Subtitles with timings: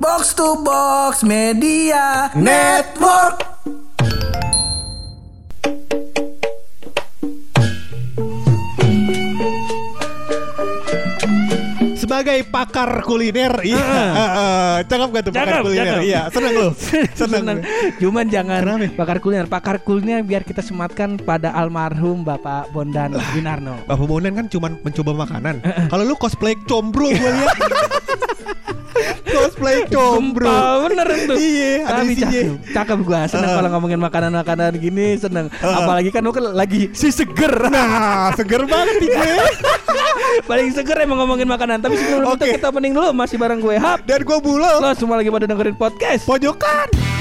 [0.00, 3.42] Box to Box Media Network.
[11.98, 13.84] sebagai pakar kuliner iya
[14.86, 16.02] cakep gak tuh pakar Cakep, kuliner cakep.
[16.06, 16.68] iya seneng lu
[17.20, 17.58] seneng, Senang.
[17.98, 18.86] Cuman jangan Kenapa?
[18.94, 19.46] bakar kuliner.
[19.46, 23.82] Bakar kuliner biar kita sematkan pada almarhum Bapak Bondan Winarno.
[23.84, 25.58] Bapak Bonen kan cuma mencoba makanan
[25.90, 27.56] kalau lu cosplay combro gue lihat
[29.24, 30.50] cosplay combro
[30.84, 31.34] bener itu.
[31.34, 33.56] Iya, ada Tapi cakep, cakep gua seneng Uh.
[33.56, 35.46] kalau ngomongin makanan-makanan gini seneng.
[35.58, 37.50] Apalagi kan lu kan lagi si seger.
[37.68, 39.32] nah seger banget nih gue
[40.50, 41.80] Paling seger emang ngomongin makanan.
[41.80, 42.54] Tapi sebelum itu Oke.
[42.54, 44.04] kita pening dulu masih bareng gue Hap.
[44.04, 46.22] dan gue bulo Lo semua lagi pada dengerin podcast.
[46.24, 47.17] pojokan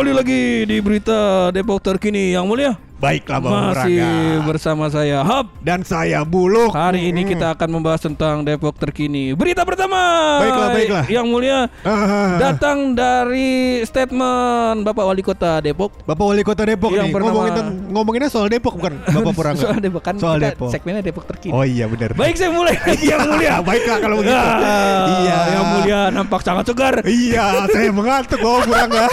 [0.00, 2.72] Kembali lagi di berita Depok terkini yang mulia.
[2.96, 5.52] baiklah Bang Masih Raga bersama saya Hap.
[5.58, 7.28] dan saya buluk Hari ini Mm.
[7.30, 9.32] kita akan membahas tentang Depok terkini.
[9.34, 10.00] Berita pertama.
[10.38, 11.04] Baiklah, baiklah.
[11.06, 12.36] Yang mulia Ah.
[12.38, 15.92] datang dari statement Bapak Wali Kota Depok.
[16.02, 19.60] Bapak Wali Kota Depok Yang nih bernama- ngomongin ten- ngomonginnya soal Depok bukan Bapak Purangga
[19.62, 20.68] Soal Depok kan Soal kita Depok.
[20.70, 21.52] segmennya Depok terkini.
[21.52, 22.72] Oh iya benar Baik saya mulai
[23.06, 23.60] yang mulia.
[23.60, 24.32] Baiklah kalau begitu.
[24.32, 25.36] Ah, Iya.
[25.50, 26.94] Yang mulia nampak sangat segar.
[27.02, 29.04] Iya, saya mengantuk oh Purangga.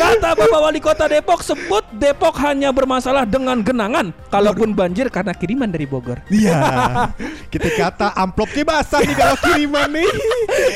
[0.00, 4.16] Kata Bapak Wali Kota Depok sebut Depok hanya bermasalah dengan genangan.
[4.32, 6.22] Kalaupun banjir karena kiriman dari Bogor.
[6.32, 6.56] Iya.
[7.52, 10.08] Kita kata amplopnya basah nih kalau kiriman nih.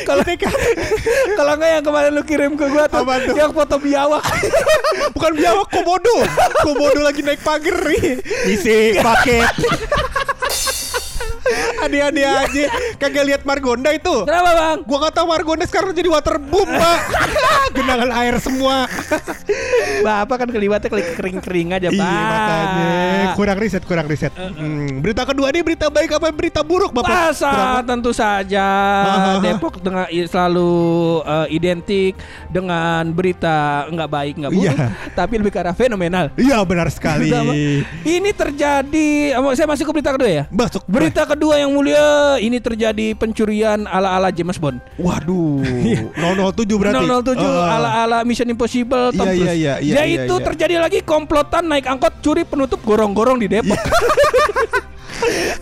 [0.05, 0.22] Kalau
[1.39, 3.34] kalau nggak yang kemarin lu kirim ke gua tuh, Apa tuh?
[3.34, 4.22] yang foto biawak.
[5.17, 6.17] Bukan biawak komodo.
[6.61, 8.20] Komodo lagi naik pagar nih.
[8.50, 9.48] Isi paket.
[11.84, 12.64] Adik-adik aja
[12.96, 14.24] kagak lihat Margonda itu.
[14.24, 14.78] Kenapa bang?
[14.88, 16.98] Gua kata Margonda sekarang jadi waterboom, Pak.
[17.76, 18.88] Genangan air semua.
[20.00, 21.96] Bapak kan keliwatnya kering-kering aja, Pak.
[21.96, 24.32] Iya makanya kurang riset kurang riset.
[24.32, 27.34] Hmm, berita kedua nih berita baik apa berita buruk Bapak?
[27.34, 28.66] Masa tentu saja
[29.04, 29.42] Hahaha.
[29.42, 30.72] Depok dengan selalu
[31.26, 32.12] eh, identik
[32.48, 34.88] dengan berita nggak baik nggak buruk, Iya.
[35.12, 36.30] tapi lebih ke arah fenomenal.
[36.38, 37.28] Iya benar sekali.
[38.06, 40.44] Ini terjadi, eh, saya masuk ke berita kedua ya.
[40.48, 42.06] Masuk Berita kedua yang mulia,
[42.38, 44.78] ini terjadi pencurian ala-ala James Bond.
[44.94, 45.58] Waduh,
[46.14, 47.02] 007 berarti.
[47.02, 47.74] 007 Ah.
[47.74, 49.44] ala-ala Mission Impossible Tom Iya, Cruise.
[49.44, 50.46] iya, iya, iya, Yaitu iya, iya.
[50.46, 53.74] terjadi lagi komplotan naik angkot curi penutup gorong-gorong di Depok.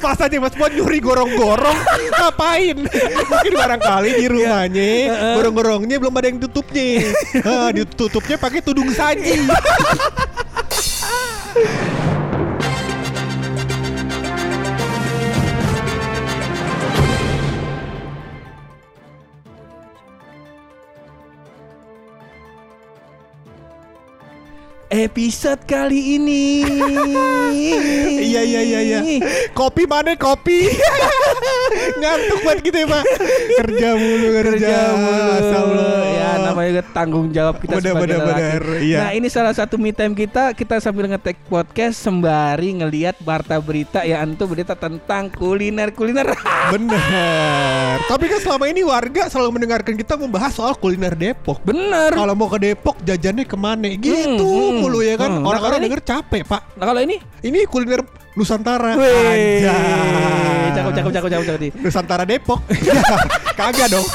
[0.03, 1.77] Masa James Bond nyuri gorong-gorong
[2.19, 2.83] Ngapain
[3.23, 4.91] Mungkin barangkali di rumahnya
[5.39, 7.15] Gorong-gorongnya belum ada yang tutupnya
[7.77, 9.39] Ditutupnya pakai tudung saji
[25.03, 26.63] Episode kali ini.
[28.33, 28.99] Iya iya iya iya
[29.53, 30.71] Kopi mana kopi
[32.01, 33.03] Ngantuk banget gitu ya pak.
[33.63, 34.77] Kerja mulu kerja, kerja
[35.63, 35.87] mulu.
[36.13, 38.63] Ya namanya juga tanggung jawab kita Bener, sebagai bener, bener.
[38.83, 38.99] Iya.
[38.99, 43.99] Nah ini salah satu me time kita Kita sambil ngetek podcast Sembari ngelihat berita berita
[44.03, 46.29] Ya antu berita tentang kuliner-kuliner.
[46.73, 51.61] Bener Tapi kan selama ini warga selalu mendengarkan kita membahas soal kuliner Depok.
[51.63, 53.89] Bener Kalau mau ke Depok jajannya ke mana?
[53.93, 55.31] Gitu Hmm, hmm, mulu ya kan.
[55.31, 55.43] Hmm.
[55.43, 56.61] Nah, Orang-orang kalau ini- denger capek pak.
[56.77, 57.17] Nah kalau ini?
[57.43, 58.01] Ini kuliner
[58.33, 58.97] Nusantara.
[58.97, 59.69] Wih.
[60.73, 61.73] Cakep cakep cakep cakep cakep.
[61.85, 62.61] Nusantara Depok.
[63.61, 64.07] Kagak dong.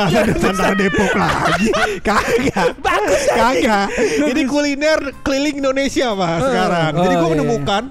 [0.00, 1.68] Masa Nusantara Depok lagi.
[2.00, 2.68] Kagak.
[2.80, 3.86] Bagus Kagak.
[4.32, 6.92] Ini kuliner keliling Indonesia pak sekarang.
[6.96, 7.82] Jadi Oh, gue iya, menemukan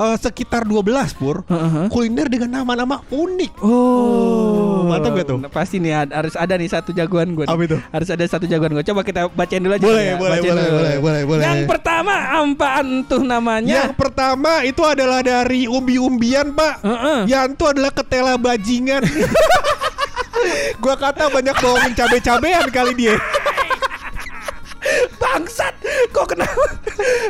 [0.00, 0.80] eh, Sekitar 12
[1.14, 1.86] pur Heeh.
[1.88, 5.38] Kuliner dengan nama-nama unik Oh, Mantap gak tuh?
[5.38, 7.44] Nah, Pasti nih harus ada nih satu jagoan gue.
[7.44, 7.76] Apa itu?
[7.92, 8.82] Harus ada satu jagoan gue.
[8.82, 9.84] Coba kita bacain dulu aja.
[9.84, 10.16] Boleh, ya.
[10.18, 10.74] boleh, Bacain boleh, dulu.
[10.74, 11.42] boleh, boleh, boleh.
[11.44, 13.86] Yang pertama apaan tuh namanya?
[13.86, 17.20] Yang pertama itu adalah dari umbi-umbian pak Heeh.
[17.28, 19.02] Yang itu adalah ketela bajingan
[20.80, 23.14] Gua kata banyak bawangin cabe-cabean kali dia
[25.20, 25.76] Bangsat,
[26.08, 26.64] kok kenapa?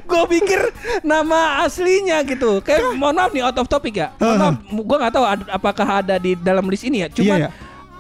[0.01, 0.61] gue pikir
[1.03, 2.63] nama aslinya gitu.
[2.63, 4.15] Kayak mohon maaf nih out of topic ya.
[4.17, 7.09] Mohon maaf, gue nggak tahu ad- apakah ada di dalam list ini ya.
[7.09, 7.51] Cuman Iya, iya.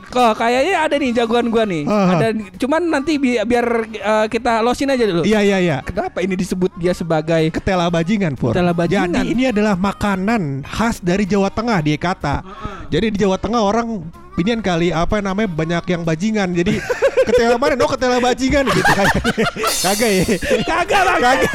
[0.06, 1.82] kok kayaknya ada nih jagoan gue nih.
[1.84, 2.10] Aha.
[2.12, 2.26] Ada,
[2.56, 5.22] cuman nanti bi- biar eh, kita losin aja dulu.
[5.22, 9.10] Iya iya iya Kenapa ini disebut dia sebagai Ketela bajingan Pur Ketela bajingan.
[9.12, 12.42] Jadi ini adalah makanan khas dari Jawa Tengah dia kata
[12.88, 14.02] Jadi di Jawa Tengah orang
[14.34, 16.74] Inian kali apa namanya banyak yang bajingan Jadi
[17.30, 17.74] ketela mana?
[17.78, 19.22] No ketela bajingan gitu kayaknya.
[19.86, 20.24] Kagak ya
[20.66, 21.02] kagak?
[21.22, 21.52] Kagak.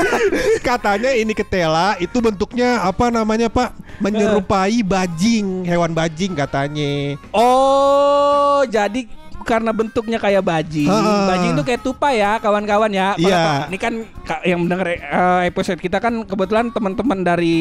[0.63, 3.75] Katanya ini ketela itu bentuknya apa namanya Pak?
[4.00, 7.19] Menyerupai bajing, hewan bajing katanya.
[7.31, 9.07] Oh, jadi
[9.45, 10.89] karena bentuknya kayak bajing.
[10.89, 11.30] Ha.
[11.30, 13.13] Bajing itu kayak tupai ya, kawan-kawan ya.
[13.13, 13.44] Kalau- Iya.
[13.69, 15.00] Ini kan ka- yang mendengar eh,
[15.45, 17.56] episode kita kan kebetulan teman-teman dari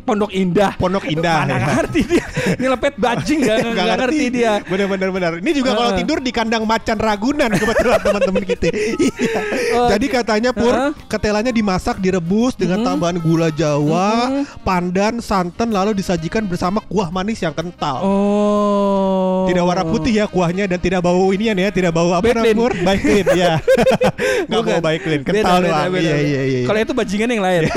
[0.00, 0.72] Pondok Indah.
[0.74, 1.66] Pondok Indah, Mana ya.
[1.76, 2.24] ngerti dia.
[2.56, 4.52] Nyelepet bajing nggak Nggak nggak ngerti dia.
[4.64, 5.32] Bener bener bener.
[5.38, 6.00] Ini juga kalau Heeh.
[6.00, 8.66] tidur di kandang macan Ragunan kebetulan teman-teman kita.
[8.72, 9.40] Iya.
[9.76, 10.92] Oh, Jadi katanya pur Heeh.
[11.06, 14.30] ketelanya dimasak direbus dengan tambahan gula Jawa,
[14.62, 18.00] pandan, santan lalu disajikan bersama kuah manis yang kental.
[18.00, 19.44] Oh.
[19.44, 22.54] Tidak warna putih ya kuahnya dan tidak bau inian ya, tidak bau apa namanya?
[22.54, 22.72] Pur?
[22.74, 23.52] Baiklin ya.
[24.48, 24.72] Enggak Bukan.
[24.78, 25.86] bau baiklin, Beda, kental doang.
[25.86, 26.16] Iya beda.
[26.22, 26.60] iya iya.
[26.66, 27.62] Kalau itu bajingan yang lain.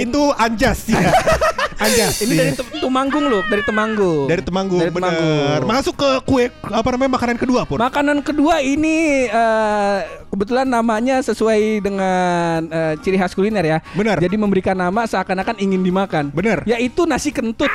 [0.00, 1.12] Itu anjas ya.
[1.84, 2.24] anjas.
[2.24, 2.40] Ini iya.
[2.40, 4.24] dari Tem- Tumanggung loh, dari Temanggung.
[4.24, 5.12] dari Temanggung, Dari bener.
[5.12, 5.68] Temanggung.
[5.68, 7.76] Masuk ke kue apa namanya makanan kedua pur.
[7.76, 9.98] Makanan kedua ini eh,
[10.32, 13.78] kebetulan namanya sesuai dengan eh, ciri khas kuliner ya.
[13.92, 14.24] Benar.
[14.24, 16.32] Jadi memberikan nama seakan-akan ingin dimakan.
[16.32, 16.64] Benar.
[16.64, 17.68] Yaitu nasi kentut.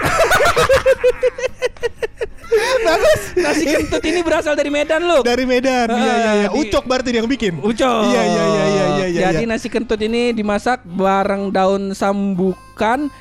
[2.83, 3.21] Bagus.
[3.39, 5.21] Nasi kentut ini berasal dari Medan loh.
[5.25, 5.87] Dari Medan.
[5.89, 6.49] Iya iya iya.
[6.51, 7.59] Ucok berarti yang bikin.
[7.59, 8.11] Ucok.
[8.11, 9.21] Iya iya iya iya iya iya.
[9.31, 13.11] Jadi nasi kentut ini dimasak bareng daun sambukan.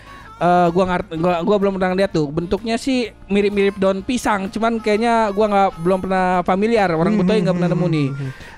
[0.42, 2.26] Eh, gua nggak gua, gua belum pernah lihat tuh.
[2.26, 6.90] Bentuknya sih mirip-mirip daun pisang, cuman kayaknya gua nggak belum pernah familiar.
[6.90, 8.08] Orang Betawi nggak pernah nemu nih.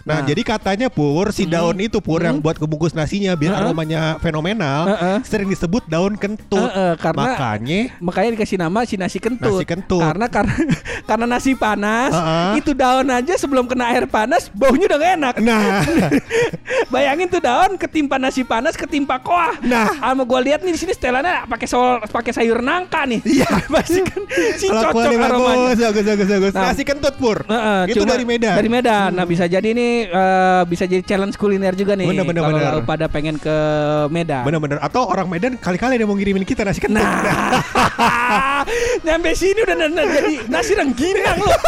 [0.05, 3.65] Nah, jadi katanya pur si daun itu pur yang buat kebungkus nasinya biar Heeh.
[3.65, 5.17] aromanya fenomenal Heeh.
[5.25, 6.61] sering disebut daun kentut.
[6.61, 9.49] Heeh, karena- Makanya makanya dikasih nama si nasi kentut.
[9.49, 10.05] Nasi kentut.
[10.05, 10.53] Karena karena
[11.09, 12.61] karena nasi panas, Heeh.
[12.61, 15.35] itu daun aja sebelum kena air panas baunya udah gak enak.
[15.41, 15.81] nah
[16.93, 19.57] Bayangin tuh daun ketimpa nasi panas, ketimpa koah.
[19.65, 19.89] Nah.
[19.97, 23.25] sama gua lihat nih di sini setelannya pakai sol pakai sayur nangka nih.
[23.25, 23.49] Iya.
[23.75, 24.21] pasti kan
[24.61, 25.73] si cocok aromanya.
[25.73, 26.53] bagus, bagus, bagus, bagus.
[26.53, 26.65] Nah.
[26.69, 27.41] Nasi kentut pur.
[27.49, 28.55] Heeh, itu cuma- dari Medan.
[28.55, 29.11] Dari Medan.
[29.17, 32.11] Nah, bisa jadi ini eh, bisa jadi challenge kuliner juga nih.
[32.11, 32.83] Bener, bener, kalau bener.
[32.83, 33.57] pada pengen ke
[34.11, 34.43] Medan.
[34.43, 38.65] Bener-bener Atau orang Medan kali-kali ada yang mau ngirimin kita nasi kentut Nah,
[39.07, 41.59] nyampe sini udah na- jadi nasi rengginang loh.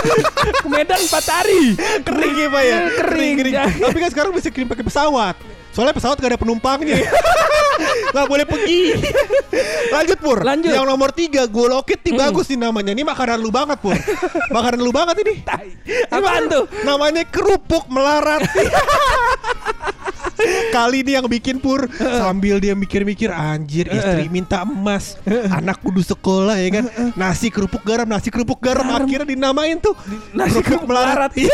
[0.58, 1.78] Ke Medan empat hari.
[2.02, 3.34] Kering ya Pak ya Kering.
[3.78, 6.96] Tapi kan sekarang bisa kirim pakai pesawat Soalnya pesawat gak ada penumpangnya.
[8.17, 8.96] Gak boleh pergi.
[9.93, 10.40] Lanjut Pur.
[10.40, 10.73] Lanjut.
[10.73, 12.96] Yang nomor tiga Gue lokit nih bagus nih namanya.
[12.96, 13.93] Ini makanan lu banget Pur.
[14.56, 15.44] Makanan lu banget ini.
[16.08, 16.64] Apaan tuh?
[16.88, 18.40] Namanya kerupuk melarat
[20.76, 25.17] Kali ini yang bikin pur Sambil dia mikir-mikir Anjir istri minta emas
[25.49, 26.84] Anak kudu sekolah ya kan
[27.17, 29.96] Nasi kerupuk garam Nasi kerupuk garam Akhirnya dinamain tuh
[30.37, 31.32] Nasi kerupuk melarat.
[31.32, 31.49] Iya.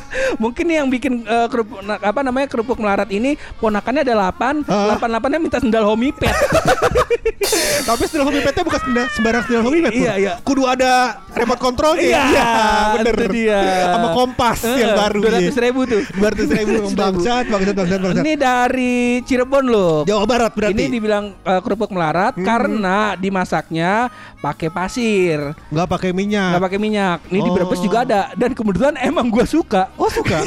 [0.42, 4.96] Mungkin nih yang bikin eh, kerupuk apa namanya kerupuk melarat ini ponakannya ada 8, Ah.
[4.96, 6.28] 8 8 minta sendal homipet.
[7.88, 9.92] Tapi sendal homipetnya bukan sendal, sembarang sendal homipet.
[9.94, 10.32] Iya, iya.
[10.42, 12.50] Kudu ada remote controlnya Iya,
[12.96, 13.60] bener itu dia.
[13.88, 16.02] Sama kompas yang baru Dua ratus ribu tuh.
[16.16, 19.96] Dua ratus ribu Bangsat Bangsat Bangsat Bangsat Ini dari Cirebon loh.
[20.02, 25.38] Jawa Barat berarti Ini dibilang eh, kerupuk melarat karena dimasaknya pakai pasir,
[25.68, 27.18] Nggak pakai minyak nggak pakai minyak.
[27.26, 27.54] Ini di Oh.
[27.54, 29.90] Brebes juga ada dan kebetulan emang gua suka.
[29.94, 30.40] Oh suka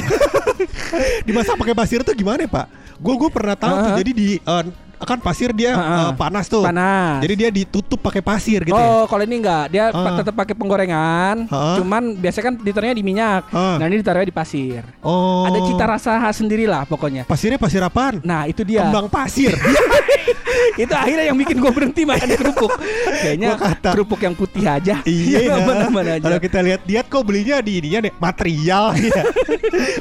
[1.27, 2.67] Dimasak pakai pasir tuh gimana ya pak?
[2.97, 3.97] Gue gue pernah tahu tuh Ah.
[3.97, 4.63] Jadi di eh,
[4.99, 6.09] kan pasir dia ah.
[6.09, 7.19] eh, panas tuh Panas.
[7.19, 10.17] Jadi dia ditutup pakai pasir gitu ya Oh, kalau ini enggak, dia Ah.
[10.17, 11.47] tetap pakai penggorengan.
[11.47, 11.75] Ah.
[11.75, 13.47] Cuman biasanya kan ditaruhnya di minyak.
[13.49, 13.75] Ah.
[13.75, 14.83] Nah, ini ditaruhnya di pasir.
[14.99, 17.23] Oh Ada cita rasa khas sendiri lah pokoknya.
[17.23, 18.19] Pasirnya pasir apaan?
[18.21, 18.83] Nah, itu dia.
[18.83, 19.55] Kembang pasir
[20.83, 22.71] itu akhirnya yang bikin gue berhenti makan kerupuk.
[23.19, 23.89] Kayaknya kata.
[23.91, 24.95] kerupuk yang putih aja.
[25.03, 26.23] Iya, Yang aman-aman aja.
[26.23, 29.23] Kalau kita lihat-lihat kok belinya di ininya deh material ya.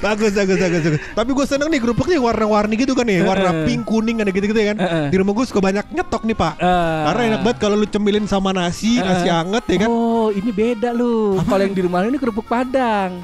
[0.00, 1.00] bagus, bagus, bagus, bagus.
[1.12, 4.68] Tapi gue seneng nih kerupuknya warna-warni gitu kan ya, warna pink, kuning ada gitu-gitu ya
[4.72, 4.76] kan.
[5.08, 6.54] Di rumah gue suka banyak nyetok nih pak.
[6.56, 7.02] Eh.
[7.06, 9.34] Karena enak banget kalau lu cemilin sama nasi, nasi Eh.
[9.34, 9.88] anget ya kan.
[9.88, 11.38] Oh, ini beda lu.
[11.40, 13.22] Kalau yang di rumah lu ini kerupuk Padang.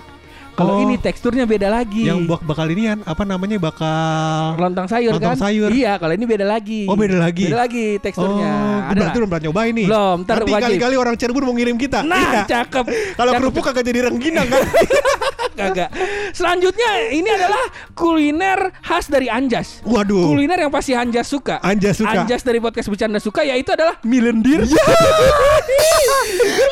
[0.55, 0.83] Kalau Oh.
[0.83, 2.07] ini teksturnya beda lagi.
[2.07, 5.51] Yang bak bakal ini kan apa namanya bakal lontong sayur Lontong kan?
[5.51, 5.67] sayur.
[5.67, 6.87] Iya, kalau ini beda lagi.
[6.87, 7.51] Oh, beda lagi.
[7.51, 8.51] Beda lagi teksturnya.
[8.55, 9.87] Oh, Ada berarti belum pernah nyobain nih.
[9.91, 12.07] Belum, ntar Nanti kali-kali orang Cirebon mau ngirim kita.
[12.07, 12.43] Nah, Iya.
[12.47, 12.85] cakep.
[13.19, 14.63] Kalau kerupuk kagak jadi rengginang kan.
[15.55, 15.91] Kagak.
[16.31, 17.63] Selanjutnya ini adalah
[17.95, 19.81] kuliner khas dari Anjas.
[19.83, 20.29] Waduh.
[20.29, 21.59] Kuliner yang pasti Anjas suka.
[21.63, 22.11] Anjas suka.
[22.11, 24.67] Anjas dari podcast bercanda suka yaitu adalah mie lendir.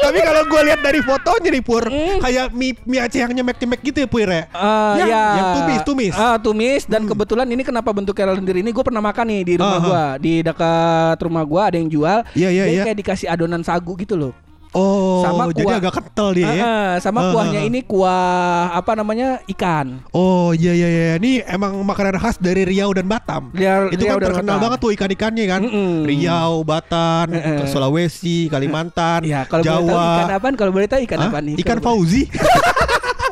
[0.03, 2.19] Tapi kalau gue lihat dari fotonya nih Pur, Hmm.
[2.19, 4.45] kayak mie, mie Aceh yang nyemek-nyemek gitu ya Pur ya.
[4.45, 6.13] Eh, Ya, ya, yang tumis, tumis.
[6.15, 9.79] Ah, tumis dan kebetulan ini kenapa bentuknya lendir ini gue pernah makan nih di rumah
[9.79, 9.87] Aha.
[9.87, 12.19] gua di dekat rumah gua ada yang jual.
[12.35, 12.83] Iya, iya, Dia iya.
[12.85, 14.33] kayak dikasih adonan sagu gitu loh.
[14.73, 15.77] Oh, Sama jadi kuah.
[15.77, 16.53] agak kental dia ya.
[16.57, 17.69] Ah, ah, sama Ah, kuahnya ah, ah.
[17.69, 18.33] ini kuah
[18.73, 20.01] apa namanya ikan.
[20.11, 23.53] Oh iya iya iya, ini emang makanan khas dari Riau dan Batam.
[23.53, 24.65] Riau- Itu Riau kan terkenal Batam.
[24.65, 25.61] banget tuh ikan-ikannya kan.
[25.63, 25.95] Mm-mm.
[26.03, 27.69] Riau, Batan, Eh, eh.
[27.69, 30.39] Sulawesi, Kalimantan, Ya kalau boleh tahu ikan Jawa.
[30.41, 30.55] apaan?
[30.57, 31.29] Kalau boleh tahu ikan Hah?
[31.29, 31.55] apa nih?
[31.59, 32.23] Ikan Fauzi.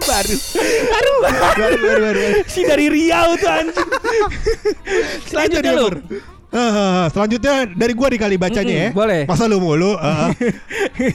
[0.03, 0.37] baru.
[0.91, 1.15] Baru.
[1.23, 2.21] Baru, baru, baru, baru.
[2.45, 3.89] si dari Riau tuh anjing.
[5.25, 5.89] Selanjutnya dia,
[6.51, 8.91] Eh, selanjutnya dari gua dikali bacanya Mm-mm, ya.
[8.91, 9.23] boleh.
[9.25, 9.95] Masa lu mulu?
[11.01, 11.15] Eh,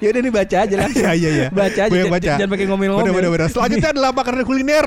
[0.00, 1.02] ya udah nih baca aja langsung.
[1.02, 1.46] Iya iya iya.
[1.50, 1.90] Baca aja.
[1.90, 2.32] Jangan- baca.
[2.32, 3.02] Jangan pakai ngomel-ngomel.
[3.02, 3.48] Bener bener bener.
[3.48, 4.86] Selanjutnya adalah makanan kuliner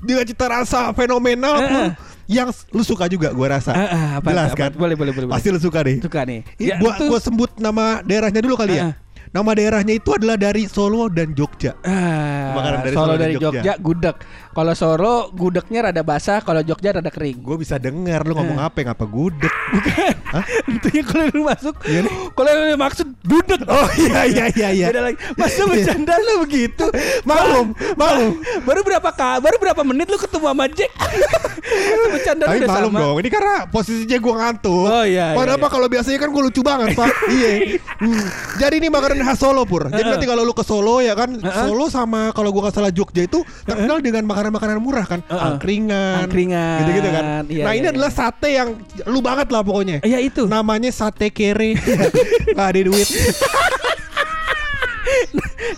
[0.00, 1.90] dengan cita rasa fenomenal pun eh.
[2.26, 3.70] yang lu suka juga gua rasa.
[3.70, 4.70] Ah, ah, apa, Jelas apa, kan?
[4.72, 5.26] Boleh boleh boleh.
[5.28, 5.98] Pasti lu suka nih.
[5.98, 6.40] suka nih.
[6.56, 8.88] Ini gua itu- gua sebut nama daerahnya dulu kali Ah, ya.
[9.30, 11.78] Nama daerahnya itu adalah dari Solo dan Jogja.
[11.82, 13.62] Ah, Makanan dari Solo Solo dan dari Jogja.
[13.62, 14.16] Jogja, gudeg.
[14.50, 17.38] Kalau Solo gudegnya rada basah, kalau Jogja rada kering.
[17.38, 18.66] Gue bisa dengar lu ngomong Eh.
[18.66, 19.46] apa ngapa gudeg.
[20.74, 21.74] Itu yang kalau lu masuk.
[21.86, 22.02] Iya.
[22.34, 23.62] Kalau lu maksud dudek.
[23.64, 24.86] Oh iya iya iya iya.
[24.90, 25.18] Beda lagi.
[25.38, 26.82] Masa bercanda lu begitu?
[27.22, 28.32] Maklum, maklum.
[28.66, 30.90] Baru berapa ka, baru berapa menit lu ketemu sama Jack?
[32.10, 33.00] Bercanda Tapi udah maklum sama.
[33.00, 34.82] dong, ini karena posisinya gue ngantuk.
[34.82, 35.68] Oh, iya, iya, Padahal iya.
[35.70, 37.06] kalau biasanya kan gue lucu banget pak.
[37.36, 37.50] iya.
[38.02, 38.26] Hmm.
[38.58, 39.86] Jadi ini makanan khas Solo pur.
[39.86, 41.62] Jadi nanti kalau lu ke Solo ya kan, Heeh.
[41.62, 45.36] Solo sama kalau gue nggak salah Jogja itu terkenal dengan makanan-makanan murah kan, Heeh.
[45.52, 46.78] angkringan, Angkringan.
[46.80, 47.24] gitu-gitu kan.
[47.44, 47.92] Iya, nah iya, ini iya.
[47.92, 48.68] adalah sate yang
[49.04, 50.00] lu banget lah pokoknya.
[50.00, 50.48] Iya itu.
[50.48, 51.76] Namanya sate kere.
[52.56, 53.04] Gak ada duit.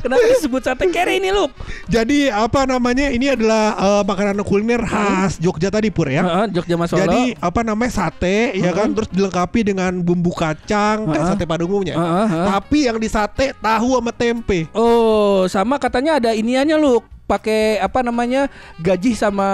[0.03, 1.47] Kenapa disebut sate kere ini lu?
[1.87, 3.11] Jadi apa namanya?
[3.13, 6.23] Ini adalah eh, makanan kuliner khas Jogja tadi pur ya.
[6.27, 7.01] Heeh, Jogja sama Solo.
[7.07, 11.31] Jadi apa namanya sate ya kan terus dilengkapi dengan bumbu kacang kayak Heeh.
[11.39, 11.95] sate pada umumnya.
[11.95, 12.47] Heeh, heeh.
[12.51, 14.67] Tapi yang di sate tahu sama tempe.
[14.75, 16.99] Oh, sama katanya ada iniannya lu
[17.33, 18.45] pakai apa namanya
[18.77, 19.49] gaji sama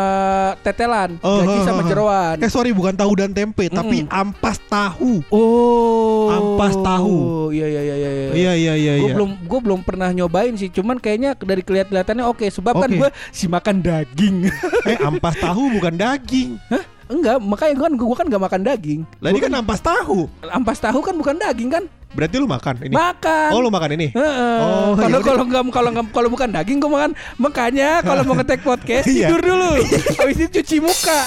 [0.61, 1.89] tetelan, Oh, gaji heeh, sama heeh.
[1.89, 2.37] jeroan.
[2.43, 4.11] Eh sorry bukan tahu dan tempe tapi Mm.
[4.11, 5.23] ampas tahu.
[5.31, 7.17] Oh, Ampas tahu.
[7.51, 8.11] Iya iya iya iya.
[8.29, 9.15] Iya iya iya Gue iya.
[9.15, 12.47] belum gue belum pernah nyobain sih, cuman kayaknya dari kelihatan-kelihatannya oke.
[12.49, 12.99] Sebab kan Oke.
[12.99, 14.51] gue si makan daging.
[14.85, 16.59] Eh ampas tahu bukan daging.
[16.67, 16.98] Hah?
[17.09, 19.01] Enggak, makanya gue kan gue kan nggak makan daging.
[19.25, 20.29] Lah ini kan ampas tahu.
[20.45, 21.85] Ampas tahu kan bukan daging kan?
[22.09, 22.93] Berarti lu makan ini.
[22.97, 23.49] Makan.
[23.53, 24.09] Oh lu makan ini.
[24.13, 24.59] Heeh.
[24.61, 25.29] Oh, kalau yaudah.
[25.29, 27.13] kalau nggak kalau nggak kalau bukan daging gue makan.
[27.37, 29.29] Makanya kalau mau ngetek podcast Iya.
[29.29, 29.71] tidur dulu.
[30.21, 31.21] Habis itu cuci muka.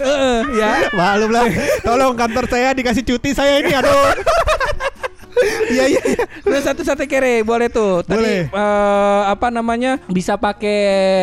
[0.00, 0.72] Heeh, ya.
[0.92, 1.48] Malum lah.
[1.80, 4.12] Tolong kantor saya dikasih cuti saya ini aduh.
[5.66, 6.00] Iya iya.
[6.02, 6.24] iya.
[6.38, 8.02] Terus satu sate kere boleh tuh.
[8.02, 8.40] Tadi Boleh.
[8.48, 9.98] eh, apa namanya?
[10.06, 10.78] Bisa pakai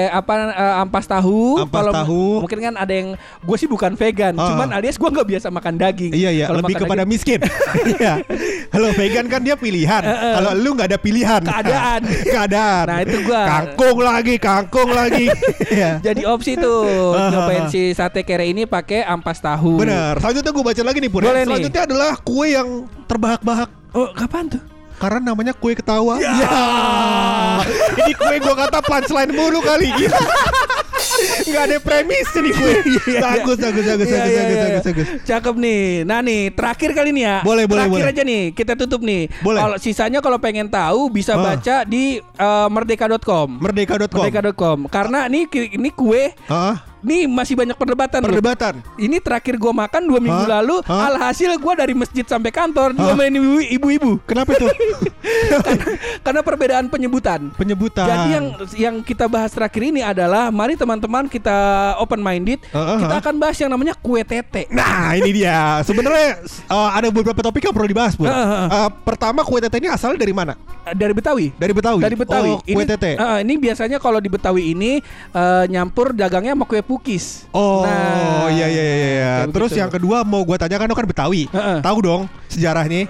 [0.09, 1.61] apa eh, ampas tahu.
[1.61, 2.25] Ampas Kalau tahu.
[2.43, 4.47] Mungkin kan ada yang gue sih bukan vegan, Ah.
[4.47, 6.11] cuman alias gue nggak biasa makan daging.
[6.11, 7.39] Iya iya, Kalau lebih kepada daging, miskin.
[7.93, 8.13] Iya.
[8.69, 10.03] Kalau vegan kan dia pilihan.
[10.03, 11.41] Kalau lu nggak ada pilihan.
[11.41, 12.01] Keadaan.
[12.33, 12.85] Keadaan.
[12.85, 13.41] Nah, itu gua.
[13.45, 15.27] Kangkung lagi, kangkung lagi.
[15.73, 15.97] Iya.
[16.03, 17.29] jadi opsi tuh Ah.
[17.29, 19.79] nyobain si sate kere ini pakai ampas tahu.
[19.79, 20.19] Benar.
[20.19, 21.21] Selanjutnya gue baca lagi nih Pur.
[21.21, 21.27] ya.
[21.27, 21.47] Boleh nih.
[21.49, 22.69] Selanjutnya adalah kue yang
[23.05, 23.69] terbahak-bahak.
[23.93, 24.61] Oh, kapan tuh?
[24.93, 26.15] Karena namanya kue ketawa.
[26.17, 26.37] Ya.
[27.99, 29.89] Ini kue gue kata punchline mulu kali.
[29.91, 30.19] Gila.
[31.45, 32.73] Gak ada premis nih kue.
[33.19, 34.63] Bagus, bagus, bagus, Iya, bagus, iya, bagus, iya.
[34.63, 35.07] bagus, bagus.
[35.23, 35.81] Cakep nih.
[36.03, 37.37] Nah nih, terakhir kali nih ya.
[37.41, 38.13] Boleh, boleh, Terakhir boleh.
[38.13, 39.21] aja nih, kita tutup nih.
[39.41, 39.59] Boleh.
[39.59, 41.41] Kalau sisanya kalau pengen tahu bisa Ah.
[41.53, 43.47] baca di eh, merdeka.com.
[43.59, 44.19] Merdeka.com.
[44.19, 44.77] Merdeka.com.
[44.87, 46.92] Karena ini ini kue Hah?
[47.03, 48.31] Ini masih banyak perdebatan loh.
[48.31, 48.73] Perdebatan.
[48.95, 50.59] Ini terakhir gua makan dua minggu Hah?
[50.59, 51.11] lalu Hah?
[51.11, 53.11] Alhasil gua dari masjid sampai kantor Hah?
[53.11, 54.67] Diomelin ibu- ibu-ibu Kenapa itu?
[55.67, 55.85] karena,
[56.23, 58.07] karena perbedaan penyebutan Penyebutan.
[58.07, 61.53] Jadi yang yang kita bahas terakhir ini adalah Mari teman-teman kita
[61.99, 63.21] open minded Heeh, Kita heeh.
[63.21, 66.39] akan bahas yang namanya kue tete Nah ini dia Sebenarnya
[66.71, 68.31] uh, ada beberapa topik yang perlu dibahas Pur.
[68.31, 68.67] Heeh, heeh.
[68.71, 70.55] Uh, Pertama kue tete ini asalnya dari mana?
[70.91, 72.01] Dari Betawi Dari Betawi?
[72.03, 72.51] Dari Betawi.
[72.51, 74.99] Oh, kue ini, tete eh, ini biasanya kalau di Betawi ini
[75.31, 77.47] eh, nyampur dagangnya sama kue pukis.
[77.55, 79.31] Oh Nah, iya iya iya iya.
[79.47, 79.81] Terus begitu.
[79.81, 81.47] yang kedua mau gua tanyakan lo kan Betawi.
[81.47, 81.79] Heeh.
[81.79, 82.21] Tahu dong
[82.51, 83.07] sejarahnya.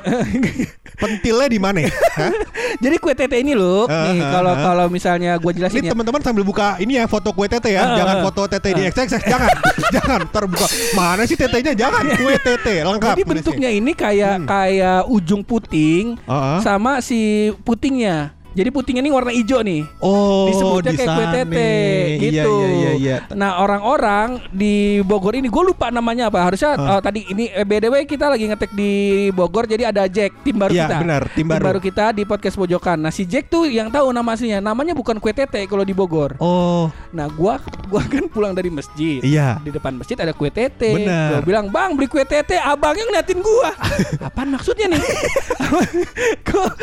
[1.01, 1.82] Pentilnya di mana?
[2.75, 4.60] Jadi kue tete ini loh, Eh, nih eh, kalau eh.
[4.60, 5.92] kalau misalnya gue jelasin Ini ya.
[5.92, 7.82] teman-teman sambil buka ini ya foto kue tete ya.
[7.84, 8.24] Ah, jangan ah.
[8.24, 9.22] foto tete di XXX.
[9.24, 9.50] Jangan.
[9.96, 10.65] jangan terbuka.
[10.94, 11.74] Mana sih tetenya?
[11.74, 12.03] Jangan.
[12.20, 13.13] Kue tete lengkap.
[13.13, 14.48] Jadi bentuknya ini kayak Hmm.
[14.48, 16.60] kayak ujung puting Ah, ah.
[16.60, 18.34] sama si putingnya.
[18.53, 19.81] Jadi putingnya ini warna hijau nih.
[19.98, 21.74] Oh, disebutnya di kayak kue tete
[22.13, 22.53] Iya, gitu.
[22.55, 23.17] Iya iya iya.
[23.33, 26.39] Nah orang-orang di Bogor ini gue lupa namanya apa.
[26.43, 26.95] Harusnya Ah.
[26.95, 28.91] oh, tadi ini eh, btw kita lagi ngetek di
[29.29, 30.98] Bogor jadi ada Jack tim baru Iya, kita.
[31.00, 31.79] benar, tim baru.
[31.79, 32.98] kita di podcast pojokan.
[33.00, 34.60] Nah si Jack tuh yang tahu nama aslinya.
[34.60, 36.38] Namanya bukan kue tete kalau di Bogor.
[36.38, 37.57] Oh, Nah gua
[37.94, 39.22] gua kan pulang dari masjid.
[39.22, 39.62] iya.
[39.62, 40.90] Di depan masjid ada kue tete.
[40.90, 41.42] Gua Benar.
[41.46, 42.58] bilang bang beli kue tete.
[42.58, 43.70] Abangnya ngeliatin gua.
[44.28, 44.98] Apaan maksudnya nih?
[46.48, 46.74] Gua-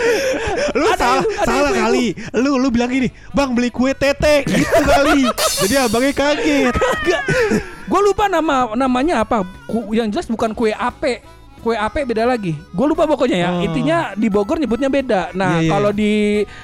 [0.73, 1.83] Lu Ada- salah ada salah ibu-ibu.
[1.83, 2.07] kali.
[2.37, 5.26] Lu lu bilang gini, "Bang, beli kue tete." Gitu kali.
[5.67, 6.75] Jadi abangnya kaget.
[6.75, 7.23] Enggak.
[7.85, 9.43] Gue lupa nama namanya apa.
[9.90, 11.26] Yang jelas bukan kue ape.
[11.61, 12.57] Kue ape beda lagi.
[12.71, 13.50] Gue lupa pokoknya ya.
[13.52, 13.61] Oh.
[13.61, 15.29] Intinya di Bogor nyebutnya beda.
[15.33, 15.71] Nah, Iya, iya.
[15.71, 16.12] kalau di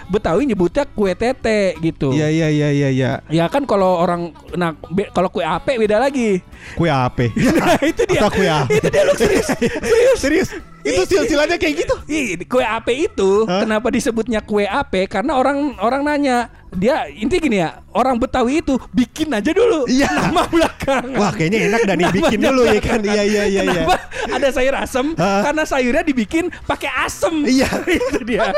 [0.09, 2.11] Betawi nyebutnya kue tete gitu.
[2.11, 3.11] Iya iya iya iya iya.
[3.29, 6.41] Ya kan kalau orang nah be- kalau kue ape beda lagi.
[6.75, 7.29] Kue apa?
[7.57, 8.21] Nah, itu dia.
[8.21, 8.69] Atau kue apa?
[8.69, 9.47] itu dia lu serius.
[9.53, 10.19] serius.
[10.19, 10.49] Serius?
[10.87, 11.95] Itu silsilahnya kayak gitu.
[12.07, 13.67] Ih, kue ape itu Hah?
[13.67, 15.11] kenapa disebutnya kue ape?
[15.11, 20.07] Karena orang orang nanya dia inti gini ya orang Betawi itu bikin aja dulu Iya.
[20.31, 21.17] nama belakangan.
[21.19, 23.01] Wah, kayaknya enak dah nih bikin Namanya dulu ya kan.
[23.03, 23.83] Iya iya iya iya.
[23.83, 23.97] Kenapa
[24.31, 25.07] ada sayur asem?
[25.19, 25.43] Hah?
[25.43, 27.35] Karena sayurnya dibikin pakai asem.
[27.43, 27.69] Iya.
[27.99, 28.55] itu dia.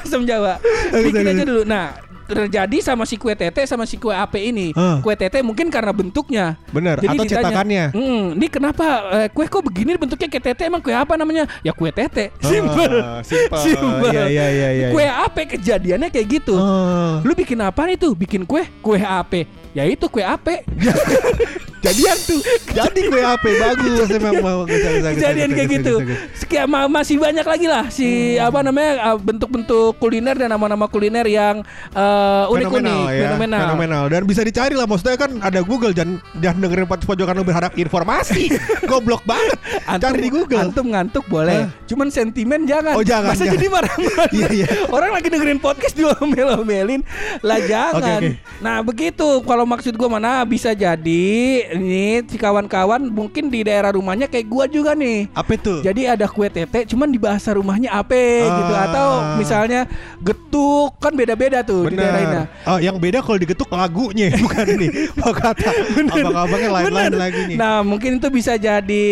[0.00, 0.58] Asem Jawa.
[0.90, 1.62] Bikin aja dulu.
[1.62, 4.70] Nah, terjadi sama si kue tete sama si kue ape ini.
[4.72, 5.02] Hah.
[5.02, 6.54] Kue tete mungkin karena bentuknya.
[6.70, 7.90] Bener, atau cetakannya.
[7.90, 8.86] "Hmm, ini kenapa
[9.18, 11.50] eh, kue kok begini bentuknya kayak tete emang kue apa namanya?
[11.66, 12.30] Ya kue tete.
[12.40, 12.98] Simple.
[13.02, 13.58] Ah, simple.
[14.10, 14.88] Iya, iya, iya, iya.
[14.90, 16.54] Kue ape kejadiannya kayak gitu.
[16.54, 17.22] Oh.
[17.22, 18.14] Lu bikin apa itu?
[18.14, 18.66] Bikin kue?
[18.82, 19.46] Kue ape.
[19.74, 20.62] Ya itu kue ape.
[21.80, 22.40] Jadian tuh.
[22.70, 23.40] Jadi kue apa?
[23.42, 25.94] Bagus emang mau kejadian kayak gitu.
[26.36, 28.46] Sekian ma- masih banyak lagi lah si Hmm.
[28.46, 33.60] apa namanya uh, bentuk-bentuk kuliner dan nama-nama kuliner yang uh, unik-unik, fenomenal ya fenomenal.
[33.62, 37.44] fenomenal dan bisa dicari lah maksudnya kan ada Google jangan jangan dengerin podcast pojokan lu
[37.44, 38.50] berharap informasi
[38.90, 39.56] goblok banget
[39.86, 41.64] cari di Google Antum ngantuk boleh.
[41.64, 41.86] Hah?
[41.86, 42.94] Cuman sentimen jangan.
[42.94, 43.54] Oh, jangan, Masa jangan.
[43.56, 44.28] jadi marah-marah.
[44.30, 44.66] Iya, iya.
[44.88, 47.02] Orang lagi dengerin podcast diomel-omelin.
[47.40, 48.20] Lah jangan.
[48.20, 48.60] Oke, oke.
[48.60, 51.26] Nah, begitu kalau maksud gua mana bisa jadi
[51.70, 55.30] ini si kawan-kawan mungkin di daerah rumahnya kayak gua juga nih.
[55.30, 58.86] apa itu Jadi ada kue tete, cuman di bahasa rumahnya ape gitu Ah.
[58.86, 59.86] atau misalnya
[60.18, 62.28] getuk kan beda-beda tuh di daerah ini.
[62.30, 62.46] Benar.
[62.66, 64.90] Oh, yang beda kalau digetuk lagunya bukan nih.
[65.18, 67.20] Oh kata abang-abangnya lain-lain Bener.
[67.20, 67.56] lagi nih.
[67.56, 69.06] Nah mungkin itu bisa jadi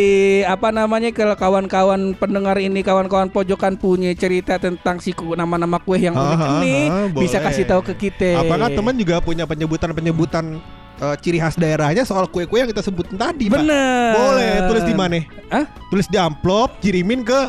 [0.45, 6.15] apa namanya kalau kawan-kawan pendengar ini kawan-kawan pojokan punya cerita tentang si nama-nama kue yang
[6.15, 7.47] Ah, unik ah, ini ah, bisa boleh.
[7.47, 8.41] kasih tahu ke kita.
[8.41, 10.59] Apakah teman juga punya penyebutan-penyebutan
[10.99, 13.59] eh, ciri khas daerahnya soal kue-kue yang kita sebutin tadi, Pak?
[13.63, 14.13] Bener.
[14.15, 15.19] Boleh, tulis di mana?
[15.49, 15.65] Hah?
[15.89, 17.41] Tulis di amplop, kirimin ke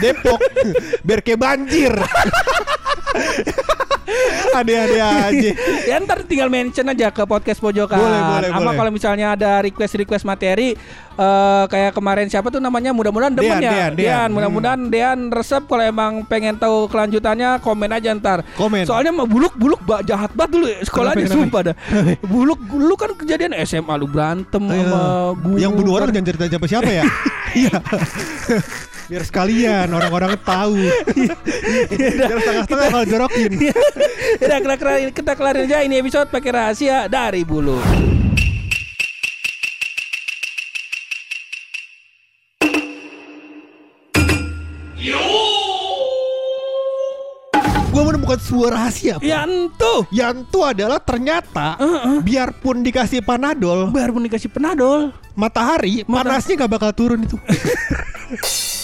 [0.00, 0.40] Depok
[1.06, 1.92] biar kayak banjir.
[4.52, 5.50] Ade-ade aja.
[5.88, 7.96] ya ntar tinggal mention aja ke podcast pojokan.
[7.96, 8.76] Boleh, boleh, Sama boleh.
[8.76, 10.76] kalau misalnya ada request-request materi
[11.14, 13.70] eh kayak kemarin siapa tuh namanya mudah-mudahan demen Dean, ya.
[13.70, 14.28] Dean, Dean.
[14.30, 18.44] mudah-mudahan Dean resep kalau emang pengen tahu kelanjutannya komen aja ntar.
[18.54, 18.84] Komen.
[18.84, 21.74] Soalnya mah buluk buluk ba- jahat banget dulu sekolahnya Kenapa, sumpah dah.
[22.22, 25.00] buluk lu kan kejadian SMA lu berantem sama
[25.36, 25.56] guru.
[25.56, 27.04] yang bunuh orang jangan cerita siapa siapa ya.
[27.52, 27.84] Iya.
[29.04, 30.88] Biar sekalian orang-orang tahu.
[31.12, 31.36] Biar
[32.32, 33.52] setengah-setengah kalau jorokin.
[33.60, 33.76] Ya
[34.56, 37.76] kita kelarin, kita kelarin aja ini episode pakai rahasia dari bulu.
[48.32, 49.14] Menemukan sebuah rahasia.
[49.20, 49.24] Pak.
[50.08, 51.76] Ya itu adalah ternyata
[52.24, 55.12] biarpun dikasih panadol, Baru dikasih penadol.
[55.32, 56.28] matahari Mana?
[56.36, 57.36] panasnya gak bakal turun itu.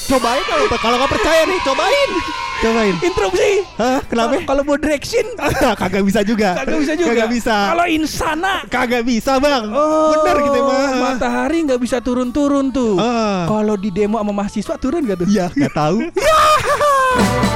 [0.09, 2.11] cobain kalau kalau nggak percaya nih, cobain.
[2.59, 2.95] Cobain.
[3.01, 3.53] Interupsi.
[3.79, 4.01] Hah?
[4.09, 4.41] Kenapa?
[4.43, 5.23] Kalau mau direction
[5.81, 6.59] Kagak bisa juga.
[6.59, 7.09] kagak bisa juga.
[7.15, 7.57] Kagak bisa.
[7.71, 9.71] Kalau insana Kagak bisa, Bang.
[9.71, 11.15] Oh, Bener gitu mah.
[11.15, 12.99] Matahari nggak bisa turun-turun tuh.
[12.99, 13.47] Ah.
[13.47, 15.29] Kalau di demo sama mahasiswa turun gak tuh?
[15.31, 15.99] Iya, nggak tahu.